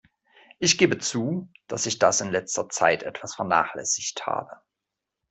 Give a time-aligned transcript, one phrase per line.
[0.57, 4.49] Ich gebe zu, dass ich das in letzter Zeit etwas vernachlässigt habe.